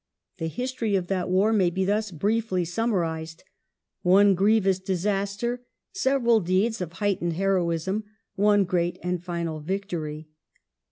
[0.39, 3.43] The history of that war may be thus briefly summarized:
[4.01, 10.27] one grievous disaster, several deeds of heightened heroism, one great and final victory.